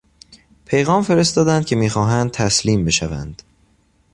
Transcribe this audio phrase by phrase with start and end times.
[0.65, 3.41] پیغام فرستادند که میخواهند تسلیم بشوند.